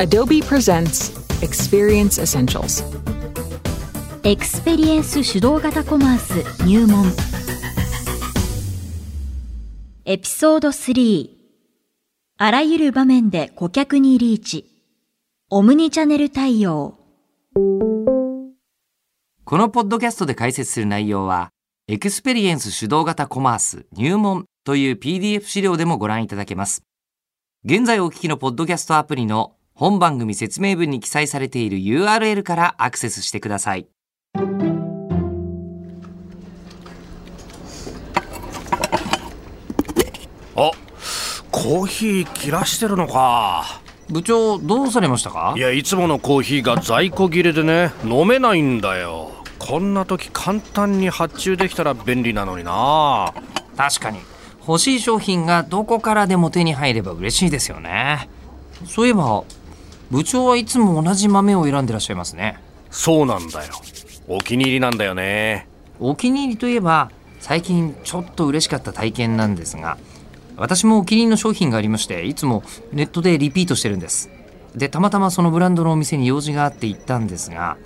[0.00, 1.12] Adobe presents
[1.42, 2.82] Experience Essentials.
[4.22, 7.04] エクスペリエンス主導型コマース入門
[10.06, 11.28] エピソード3
[12.38, 14.64] あらゆる場面で顧客にリーチ
[15.50, 16.94] オムニチャネル対応
[19.44, 21.50] このポッドキャストで解説する内容は、
[21.88, 26.84] エクスペリエンス主導型コマース入門という PDF 資料でもご覧いただけます。
[27.66, 33.86] 現在お聞きのポッドキャストアプリの本番組説明文に記載されている URL からアクセスしてください。
[40.54, 40.70] あ
[41.50, 43.80] コーヒー切らしてるのか
[44.10, 45.54] 部長、どうされましたか？
[45.56, 53.32] いやいつものコーヒーが在庫切れでね飲めないんだよこんな時簡単に発注できたら便利なのにな
[53.78, 54.18] 確かに。
[54.60, 58.28] 欲しい商品がどこからでも手に入れば嬉しいですよね。
[58.86, 59.42] そういえば、
[60.10, 62.58] 部長はいつも同じ豆を選んでらっしゃいますね。
[62.90, 63.74] そうなんだよ。
[64.28, 65.68] お気に入りなんだよね。
[66.00, 69.98] お気に入りといえば最近ちょっと嬉しかった体験なんですが
[70.56, 74.30] 私もお気に入りの商品がありましていつもネットでリピートしてるんです。
[74.74, 77.76] でたまたまそのブランドのお店に用事があって行ったんですが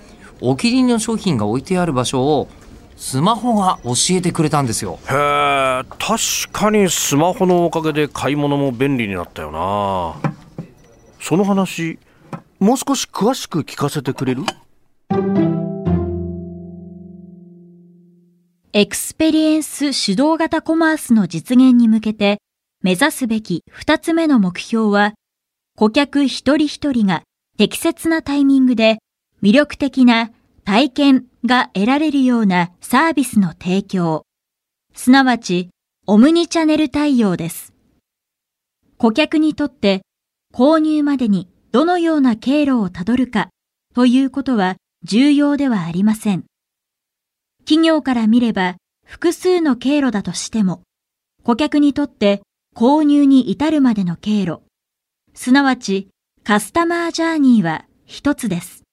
[0.41, 2.47] お気に入りの商品が置いてある場所を
[2.97, 4.99] スマホが教えてくれたんですよ。
[5.09, 6.19] へえ確
[6.51, 10.33] かにスマホのおかげで買い物も便利になったよな。
[11.19, 11.97] その話
[12.59, 14.43] もう少し詳しく聞かせてくれる？
[18.71, 22.39] エクスペリエンス主導型コマースの実現に向けて
[22.81, 25.13] 目指すべき二つ目の目標は
[25.77, 27.23] 顧客一人一人が
[27.57, 28.99] 適切なタイミングで
[29.43, 30.31] 魅力的な
[30.63, 34.23] 体験が得られるようなサービスの提供、
[34.93, 35.69] すなわち
[36.07, 37.73] オムニチャネル対応です。
[38.97, 40.01] 顧客にとって
[40.53, 43.49] 購入までにどのような経路をたどるか
[43.93, 46.45] ということは重要ではありません。
[47.65, 50.83] 企業から見れば複数の経路だとしても、
[51.43, 52.43] 顧客にとって
[52.77, 54.61] 購入に至るまでの経路、
[55.33, 56.07] すなわち
[56.45, 58.83] カスタマージャーニーは一つです。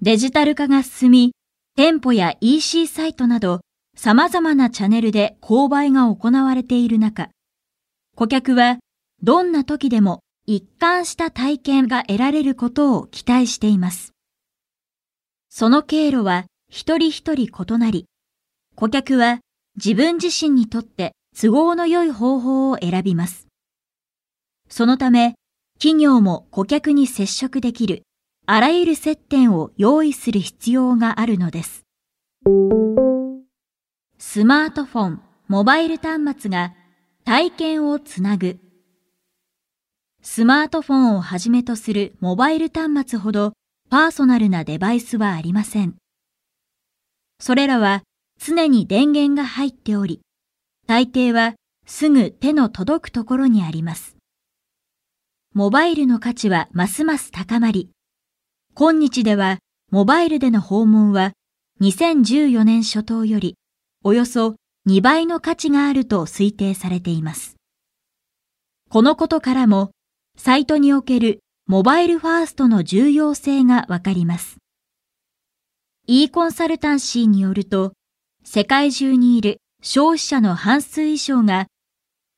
[0.00, 1.32] デジタル化が進み、
[1.74, 3.62] 店舗や EC サイトなど
[3.96, 7.28] 様々なチャンネルで購買が行われている中、
[8.14, 8.78] 顧客は
[9.20, 10.20] どんな時でも
[10.50, 14.14] 一貫した体験が得られることを期待しています。
[15.50, 18.06] その経路は一人一人異なり、
[18.74, 19.40] 顧客は
[19.76, 23.46] 自分自身にとって都合の良い方法を選びます。
[24.70, 25.34] そのため、
[25.78, 28.04] 企業も顧客に接触できる
[28.46, 31.82] あらゆる接点を用意する必要があるのです。
[34.16, 36.72] スマートフォン、モバイル端末が
[37.26, 38.58] 体験をつなぐ。
[40.22, 43.52] スマートフォンをはじめとするモバイル端末ほど
[43.88, 45.94] パーソナルなデバイスはありません。
[47.40, 48.02] それらは
[48.40, 50.20] 常に電源が入っており、
[50.86, 51.54] 大抵は
[51.86, 54.16] すぐ手の届くところにあります。
[55.54, 57.90] モバイルの価値はますます高まり、
[58.74, 59.58] 今日では
[59.90, 61.32] モバイルでの訪問は
[61.80, 63.54] 2014年初頭より
[64.04, 64.56] およそ
[64.88, 67.56] 2倍の価値があると推定されています。
[68.90, 69.90] このことからも、
[70.40, 74.58] サイトにおけるモバイルファーストの重要性がわかります。
[76.06, 77.92] e コンサルタンシーによると、
[78.44, 81.66] 世界中にいる消費者の半数以上が、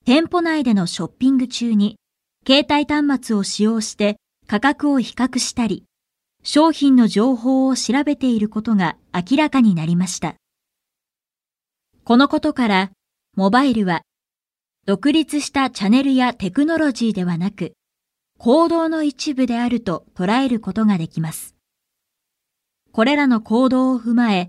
[0.07, 1.99] 店舗内でのショッピング中に、
[2.47, 5.85] 携帯端末を使用して価格を比較したり、
[6.43, 10.37] 商品の情報を調べていることが明らかになりました。
[12.05, 12.93] このことから、
[13.37, 14.01] モバイルは、
[14.87, 17.75] 独立したチャンネルやテクノロジーではなく、
[18.43, 21.55] 行動の一部であると捉えることができます。
[22.91, 24.49] これらの行動を踏まえ、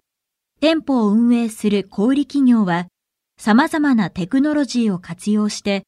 [0.61, 2.87] 店舗を運営する小売企業は、
[3.37, 5.83] 様々なテクノロジーを活用して、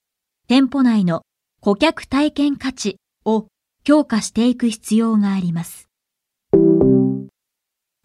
[0.49, 1.21] 店舗内の
[1.61, 3.47] 顧客体験価値を
[3.85, 5.87] 強化していく必要があります。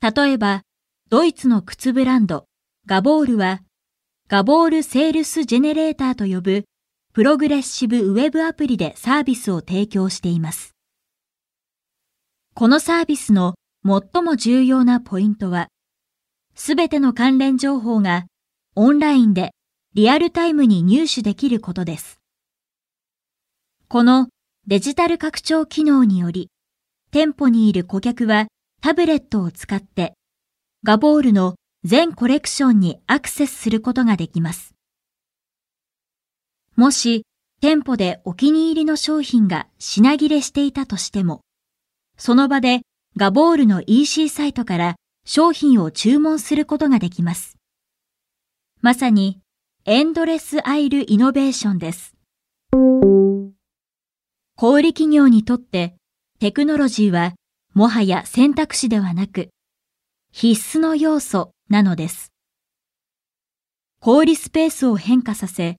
[0.01, 0.63] 例えば、
[1.11, 2.45] ドイツの靴ブランド、
[2.87, 3.63] ガボールは、
[4.29, 6.67] ガボールセールスジェネレーターと呼ぶ
[7.13, 10.75] プログレッシブウェブアプリでサービスを提供しています。
[12.55, 15.69] このサービスの最も重要なポイントは、
[16.55, 18.27] すべての関連情報が
[18.75, 19.53] オンラインで
[19.95, 22.21] リアルタイムに入手できることです。
[23.89, 24.29] この
[24.67, 26.51] デジタル拡張機能により、
[27.11, 28.49] 店舗にいる顧客は
[28.83, 30.15] タブレットを使って、
[30.85, 31.55] ガボールの
[31.85, 34.78] 全コレクションにアクセスすることができます。
[36.79, 37.25] もし、
[37.61, 41.41] 店舗でお気に入りの商品が品切れしていたとしても、
[42.17, 42.83] その場で
[43.17, 44.95] ガボールの EC サイトから
[45.27, 47.57] 商品を注文することができます。
[48.81, 49.41] まさに
[49.87, 52.15] エンドレスアイルイノベーションです。
[54.55, 55.97] 小売企業にとって
[56.39, 57.35] テクノロジーは
[57.75, 59.49] もはや選択肢ではなく
[60.31, 62.31] 必須の要素なのです。
[63.99, 65.77] 小売スペースを変化させ、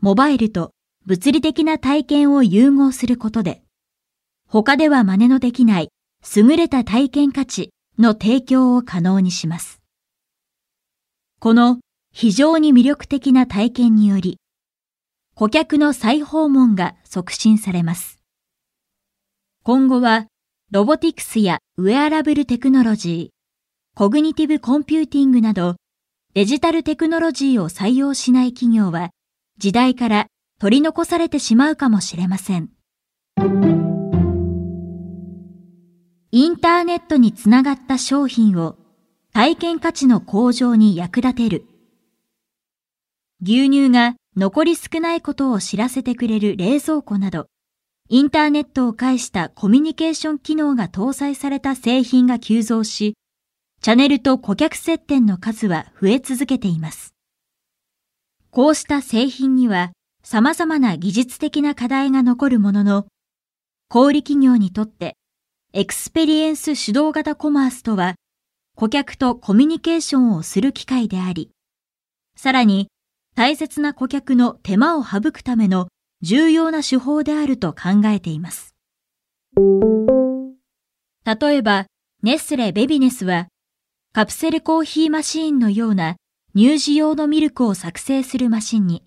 [0.00, 0.72] モバイルと
[1.06, 3.62] 物理的な体験を融合することで、
[4.48, 5.90] 他では真似のできない
[6.34, 9.80] 優れた体験価値の提供を可能にします。
[11.38, 11.80] この
[12.12, 14.38] 非常に魅力的な体験により、
[15.34, 18.18] 顧客の再訪問が促進されます。
[19.62, 20.26] 今後は、
[20.70, 23.40] ロボティクスやウェアラブルテクノロジー、
[23.96, 25.76] コグニティブコンピューティングなど
[26.32, 29.10] デジタルテクノロジーを採用しない企業は
[29.60, 30.26] 時代から
[30.58, 32.70] 取り残されてしまうかもしれません。
[36.32, 38.78] インターネットにつながった商品を
[39.34, 41.66] 体験価値の向上に役立てる。
[43.42, 47.46] 牛乳が残り少ないことを知らせてくれる冷蔵庫など、
[48.08, 53.12] インターネットを介したコミュニケーション機能が搭載された製品が急増し、
[53.82, 57.14] チャンネルと顧客接点の数は増え続けています。
[58.52, 59.92] こうした製品には
[60.24, 63.06] 様々な技術的な課題が残るものの、
[63.88, 65.16] 小売企業にとって
[65.72, 68.16] エクスペリエンス主導型コマースとは
[68.74, 71.52] 顧客とコミュニケーションをする機会であり、
[72.36, 72.88] さらに
[73.36, 75.86] 大切な顧客の手間を省くための
[76.20, 78.74] 重要な手法であると考えています。
[81.24, 81.86] 例えば、
[82.24, 83.46] ネスレ BabyNes は
[84.12, 86.16] カプセルコーヒーマシーンのような
[86.56, 89.04] 乳児用のミルクを作成するマシンに、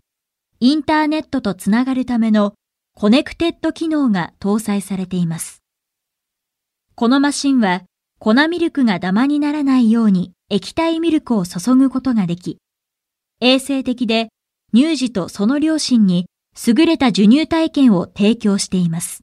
[0.61, 2.53] インターネットとつながるための
[2.95, 5.61] コネクテッド機能が搭載されています。
[6.95, 7.83] このマシンは
[8.19, 12.59] 粉ミルクがダマにならないように液体ミルクを注ぐことができ、
[13.41, 14.29] 衛生的で
[14.73, 16.27] 乳児とその両親に
[16.65, 19.21] 優れた授乳体験を提供しています。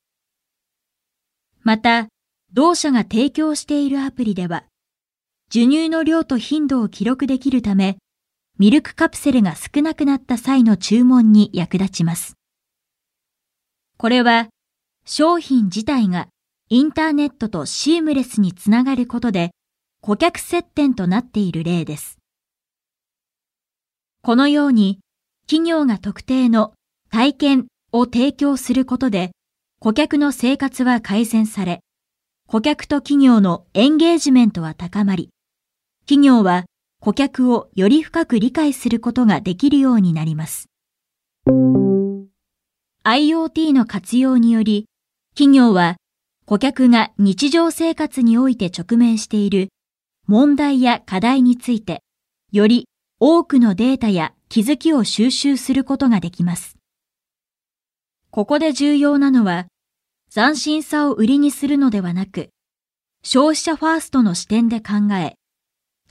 [1.63, 2.09] また、
[2.53, 4.65] 同社が提供しているアプリでは、
[5.51, 7.97] 授乳の量と頻度を記録できるため、
[8.59, 12.35] ミルクカプセルが少なくなった際の注文に役立ちます。
[13.97, 14.49] これは
[15.05, 16.29] 商品自体が
[16.69, 19.51] インターネットとシームレスにつながることで
[20.01, 22.19] 顧客接点となっている例です。
[24.23, 25.01] このように
[25.47, 26.75] 企業が特定の
[27.11, 29.33] 体験を提供することで
[29.81, 31.81] 顧客の生活は改善され、
[32.47, 35.31] 顧客と企業のエンゲージメントは高まり、
[36.07, 36.67] 企業は
[37.03, 40.69] 顧客をより深く理解することができるようになります。
[43.05, 44.85] IoT の活用により、
[45.35, 45.97] 企業は
[46.45, 49.71] 顧客が日常生活において直面している
[50.27, 52.03] 問題や課題について、
[52.53, 52.87] より
[53.19, 56.77] 多くのデータや気づきを収集することができます。
[58.31, 59.69] ここで重要なのは、
[60.31, 62.51] 斬新さを売りにするのではなく、
[63.25, 65.40] 消費者ファーストの視点で考え、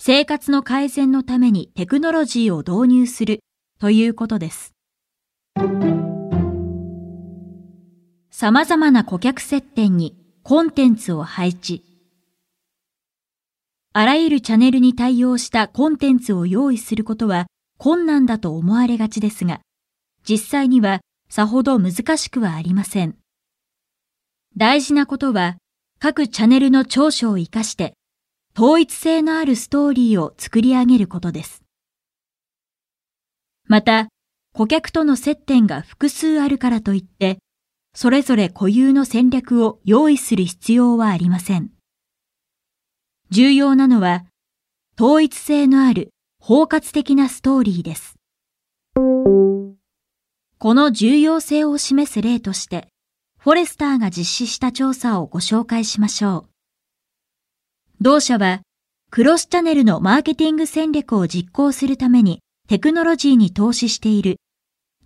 [0.01, 3.41] 生活の改善のためにテクノロジーを導入する
[3.81, 4.73] ということです。
[8.31, 11.83] 様々な顧客接点にコンテンツを配置。
[13.91, 17.47] あらゆるチャンネルに対応したコンテンツを用意することは
[17.77, 19.59] 困難だと思われがちですが、
[20.23, 23.17] 実際にはさほど難しくはありません。
[24.55, 25.57] 大事なことは
[25.99, 27.95] 各チャンネルの長所を活かして
[28.61, 31.63] 統一性のあるストーリーを作り上げることです。
[33.67, 34.09] また、
[34.53, 37.39] 顧客との接点が複数あるからといって、
[37.95, 41.69] それぞれ固有の戦略を用意する必要はありません。
[43.29, 44.25] 重要なのは、
[44.99, 46.09] 統一性のある
[46.41, 48.15] 包括的なストーリーです。
[50.57, 52.89] この重要性を示す例として、
[53.37, 56.58] フォレスターが実施した調査をご紹介しましょう。
[58.01, 58.61] 同社は、
[59.11, 62.39] クロスチャネルのマーケティング戦略を実行するために
[62.69, 64.37] テクノロジーに投資している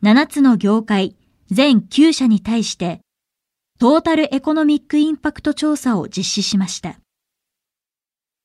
[0.03, 1.15] 7つの業界
[1.49, 3.01] 全9社に対して
[3.79, 6.99] トータルエコノミックインパクト調査を実施しました。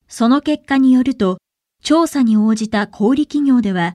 [0.09, 1.37] その結果によると、
[1.83, 3.93] 調査に応じた小売企業では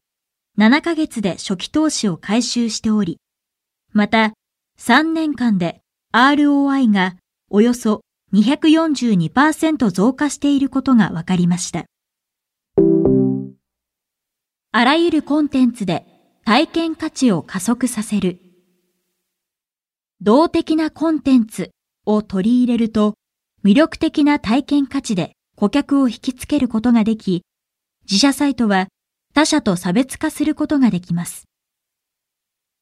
[0.59, 3.17] 7ヶ月で初期投資を回収しており、
[3.91, 4.33] また
[4.77, 5.81] 3年間で
[6.13, 7.15] ROI が
[7.49, 8.01] およそ
[8.33, 11.85] 242%増加していることが分かりました。
[14.71, 16.05] あらゆるコンテンツで
[16.45, 18.39] 体験価値を加速させる。
[20.19, 21.71] 動的なコンテンツ
[22.05, 23.13] を取り入れると、
[23.63, 27.43] 魅力的な体験価値で顧客を引きつけることができ、
[28.09, 28.87] 自社サイトは
[29.33, 31.45] 他社と差別化することができます。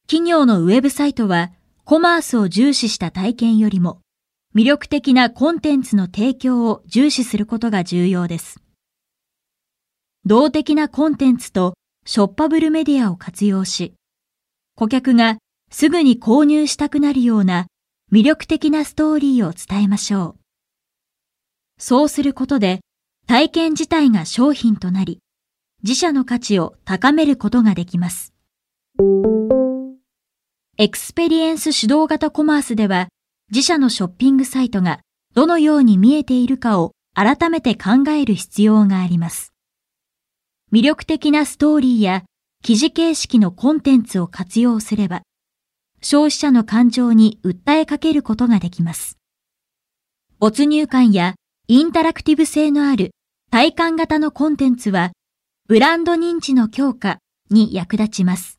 [0.06, 1.52] 企業のウェブサイトは
[1.84, 4.01] コマースを重視した体験よりも
[4.54, 8.60] 魅力的なコンテンツの提供を重視することが重要です。
[10.26, 11.72] 動的なコンテンツと
[12.04, 13.94] ショッパブルメディアを活用し、
[14.74, 15.38] 顧客が
[15.70, 17.66] すぐに購入したくなるような
[18.12, 20.40] 魅力的なストーリーを伝えましょう。
[21.78, 22.80] そうすることで
[23.26, 25.20] 体験自体が商品となり、
[25.82, 28.34] 自社の価値を高めることができます。
[30.76, 33.08] エクスペリエンス主導型コマースでは、
[33.54, 35.00] 自社のショッピングサイトが
[35.34, 39.52] どのように見えているかを改めて考える必要があります。
[40.72, 42.22] 魅力的なストーリーや
[42.62, 45.20] 記事形式のコンテンツを活用すれば、
[46.00, 49.18] 消費者の感情に訴えかけることができます。
[50.38, 51.34] 没入感や
[51.68, 53.10] インタラクティブ性のある
[53.50, 55.12] 体感型のコンテンツは、
[55.68, 57.18] ブランド認知の強化
[57.50, 58.58] に役立ちます。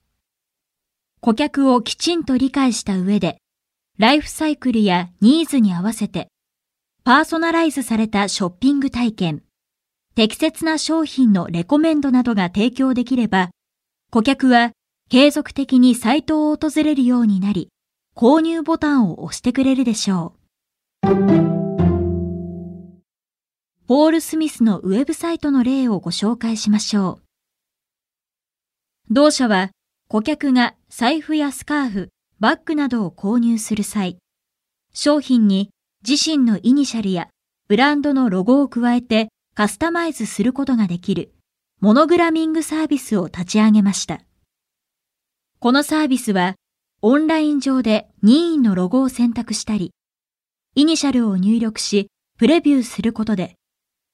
[1.19, 3.39] 顧客をきちんと理解した上で、
[3.99, 6.29] ライフサイクルやニーズに合わせて、
[7.03, 9.43] パーソナライズされたショッピング体験、
[10.15, 13.51] 適切な商品のレコメンドなどが提供できれば、
[14.09, 14.71] 顧客は
[15.11, 17.69] 継続的にサイトを訪れるようになり、
[18.15, 20.33] 購入ボタンを押してくれるでしょ
[21.03, 21.09] う。
[23.85, 27.23] ポール・スミスのウェブサイトの例をご紹介しましょう。
[29.11, 29.69] 同社は
[30.07, 32.09] 顧客が財布やスカーフ、
[32.43, 34.17] バッグなどを購入する際、
[34.93, 35.69] 商品に
[36.05, 37.29] 自身のイニシャルや
[37.69, 41.31] ブランドのロゴを加えてカスタマイズすることができる
[41.79, 44.19] モノグラミングサービスを立ち上げました。
[45.59, 46.55] このサービスは
[47.01, 49.93] オンライン上で任意のロゴを選択したり、
[50.75, 53.55] イニシャルを入力しプレビューすることで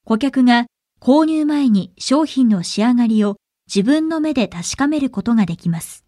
[0.05, 0.67] 顧客が
[1.01, 6.05] 購入前に商品の仕上がりを自分の目で確かめることができます。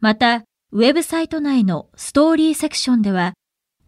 [0.00, 3.32] また、ウェブサイト内のストーリーセクションでは、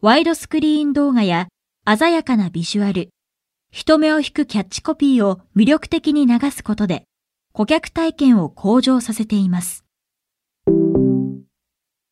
[0.01, 1.47] ワイドスクリーン動画や
[1.87, 3.11] 鮮やかなビジュアル、
[3.71, 7.05] 人目を引くキャッチコピーを魅力的に流すことで、
[7.53, 9.85] 顧客体験を向上させています。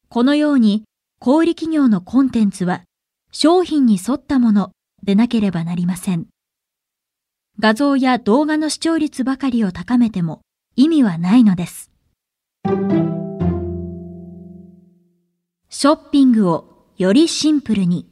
[0.09, 0.85] このように、
[1.19, 2.85] 小売企業のコンテンツは、
[3.33, 4.71] 商品に沿ったもの
[5.03, 6.27] でなければなりません。
[7.59, 10.43] 画像や動画の視聴率ばかりを高めても
[10.77, 11.91] 意味はないのです。
[15.73, 18.05] ショッピングをよりシンプルに。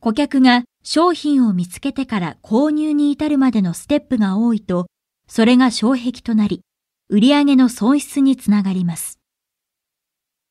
[0.00, 4.88] 顧客が商品を見つけてから購入に至るまでのステップが多いと、
[5.28, 6.62] それが障壁となり、
[7.08, 9.20] 売上の損失につながります。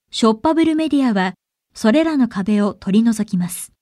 [0.09, 1.33] ショッパブルメディアは、
[1.73, 3.73] それらの壁を取り除きます。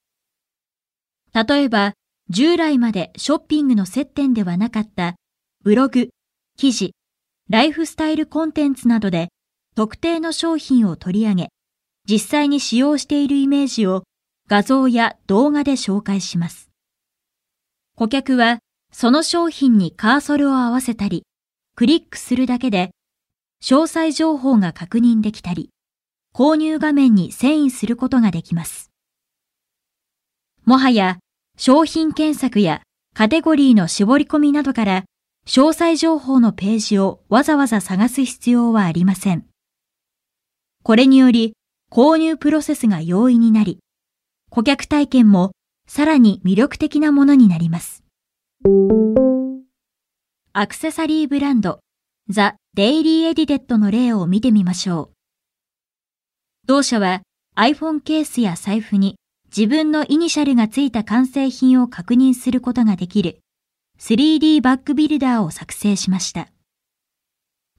[1.35, 1.93] 例えば、
[2.31, 5.17] 従来までショッピングの接点ではなかった
[5.63, 6.09] ブログ、
[6.57, 6.95] 記事、
[7.47, 9.29] ライフスタイルコンテンツなどで
[9.75, 11.49] 特定の商品を取り上げ、
[12.09, 14.03] 実際に使用しているイメージを
[14.47, 16.69] 画像や動画で紹介します。
[17.95, 18.59] 顧客は
[18.91, 21.23] その商品にカーソルを合わせたり、
[21.75, 22.91] クリックするだけで
[23.63, 25.69] 詳細情報が確認できたり、
[26.35, 28.91] 購入画面に遷移することができます。
[30.65, 31.17] もはや
[31.57, 32.81] 商品検索や
[33.15, 35.05] カテゴリーの絞り込みなどから
[35.45, 39.45] 詳細情報のページをわざわざ探す必要はありません。
[40.83, 41.55] これにより
[41.89, 43.79] 購入プロセスが容易になり、
[44.49, 45.51] 顧客体験も
[45.87, 48.03] さらに魅力的なものになります。
[50.51, 51.79] アクセサリーブランド
[52.29, 55.09] ザ・デイリーエディデットの例を見てみましょう。
[56.67, 57.21] 同社は
[57.55, 59.15] iPhone ケースや財布に
[59.55, 63.39] 自分のイニシャルがついた完成品を確認することができる
[63.99, 66.49] 3D バックビルダーを作成しました。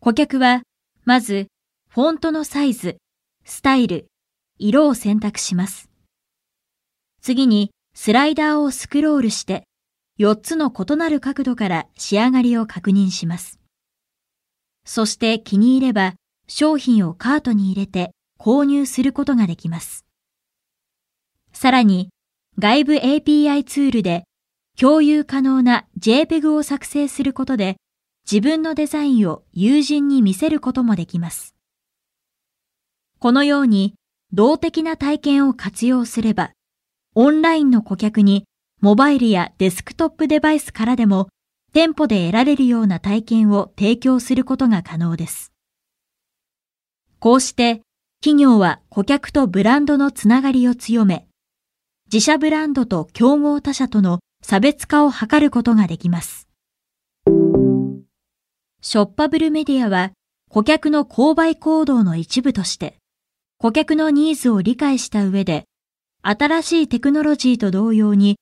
[0.01, 0.63] 顧客は、
[1.05, 1.49] まず、
[1.95, 2.97] フォントのサイズ、
[3.45, 4.09] スタイル、
[4.59, 5.89] 色を選択します。
[7.23, 9.63] 次に、スライダーをスクロールして、
[10.19, 13.61] 4つの異なる角度から仕上がりを確認します。
[14.85, 16.15] そして気に入れば、
[16.49, 18.11] 商品をカートに入れて
[18.41, 20.05] 購入することができます。
[21.53, 22.09] さらに、
[22.59, 24.25] 外部 API ツールで
[24.77, 27.77] 共有可能な JPEG を作成することで
[28.29, 31.55] 自分のデザインを友人に見せることもできます。
[33.25, 33.95] このように
[34.35, 36.52] 動的な体験を活用すれば、
[37.14, 38.45] オンラインの顧客に
[38.83, 41.28] モバイルやデスクトップデバイスからでも
[41.73, 45.54] 店舗で得られるような体験を提供することが可能です。
[47.19, 47.81] こうして
[48.23, 51.26] 企業は顧客とブランドのつながりを強め、
[52.12, 56.47] 自社ブランドと競合他社との差別化を図ることができます。
[58.83, 60.12] ショッパブルメディアは
[60.50, 62.99] 顧客の購買行動の一部として、
[63.64, 65.64] 顧客のニーズを理解した上で、
[66.21, 68.37] 新しいテクノロジーと同様に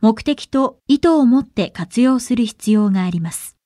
[0.00, 3.56] 目的と意図を持って活用する必要があります。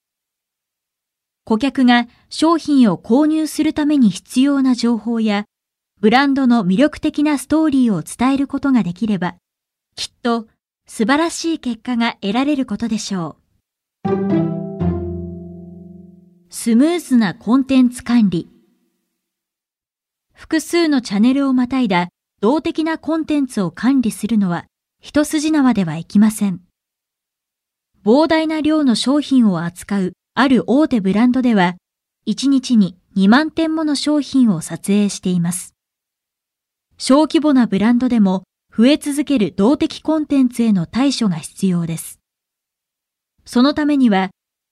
[1.45, 5.45] 顧客が商品を購入するために必要な情報や、
[6.01, 9.35] ブランドの魅力的なストーリーを伝えることができれば、
[9.97, 10.47] きっと
[10.87, 13.37] 素晴らしい結果が得られることでしょ
[14.07, 14.13] う。
[16.49, 18.52] スムーズなコンテンツ管理。
[20.43, 22.09] 複数のチャンネルをまたいだ
[22.41, 24.67] 動的なコンテンツを管理するのは
[25.01, 26.63] 一筋縄ではいきません。
[28.05, 31.77] 膨大な量の商品を扱うある大手ブランドでは、
[32.27, 35.77] 1日に2万点もの商品を撮影しています。
[36.99, 38.43] 小規模なブランドでも
[38.77, 42.19] 増え続ける動的コンテンツへの対処が必要です。
[43.45, 44.31] そのためには、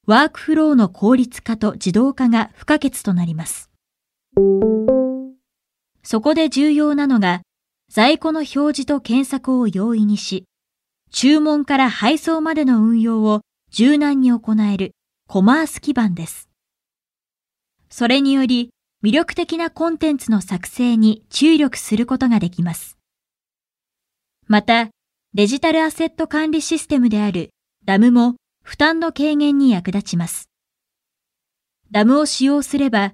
[0.08, 3.70] ワークフローの効率化と自動化が不可欠となります。
[6.02, 7.42] そこで重要なのが、
[7.90, 10.44] 在庫の表示と検索を容易にし、
[11.10, 13.40] 注文から配送までの運用を
[13.70, 14.92] 柔軟に行える
[15.26, 16.48] コマース基盤です。
[17.88, 18.70] それにより
[19.02, 22.98] 魅力的なコンテンツの作成に注力することができます。
[24.46, 24.90] また、
[25.34, 27.50] デジタルアセット管理システムである
[27.86, 30.48] DAM も負担の軽減に役立ちます。
[31.92, 33.12] DAM を使用すれば、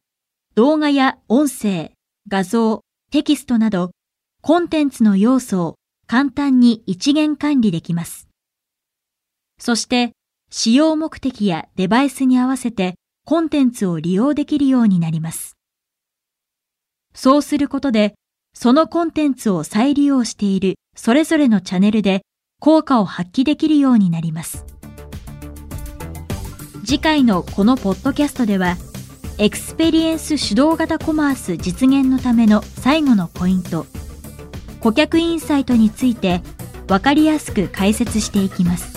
[0.55, 1.93] 動画や音声、
[2.29, 2.81] 画像、
[3.13, 3.93] テキストなど
[4.43, 5.75] コンテンツの要素を
[6.09, 8.29] 簡単に一元管理できます。
[9.61, 10.13] そして、
[10.51, 15.57] 使用目的やデバイスに合わせてコンテンツを利用できるようになります。
[17.15, 18.15] そうすることで、
[18.55, 22.23] そのコンテンツを再利用しているそれぞれのチャンネルで
[22.61, 24.65] 効果を発揮できるようになります。
[26.85, 28.77] 次回のこのポッドキャストでは、
[29.39, 33.85] エクスペリエンス主導型コマース実現のための最後のポイント、
[34.81, 36.41] 顧客インサイトについて
[36.87, 38.97] 分かりやすく解説していきます。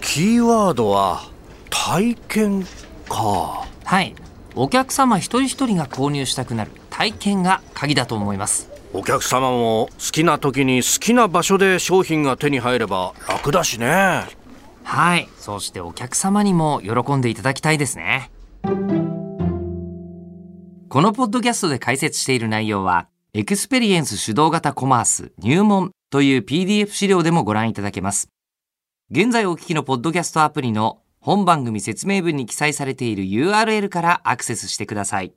[0.00, 1.30] キーワードは
[1.70, 2.66] 体験
[3.08, 3.64] か。
[3.84, 4.16] はい。
[4.56, 8.68] お客様一人一人が購入したくなる体験が鍵だと思います。
[8.92, 14.37] お客様も好きな時に好きな場所で商品が手に入れば楽だしね
[14.88, 18.30] はいそしてお客様にも喜んでいただきたいですね
[20.88, 28.30] このポッドキャストで解説している内容は、エクスペリエンス主導型コマース入門という PDF 資料でもご覧いただけます。
[29.10, 35.34] 現在お聞きのポッドキャストアプリの本番組説明文に記載されている URL からアクセスしてください。